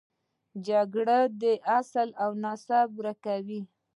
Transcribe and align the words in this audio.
جګړه 0.67 1.19
ده 1.41 1.51
چې 1.51 1.51
اصل 1.79 2.07
او 2.23 2.31
نسب 2.43 2.87
یې 2.91 2.93
ورک 2.95 3.17
کړ. 3.25 3.45